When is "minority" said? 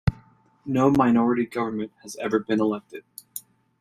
0.89-1.45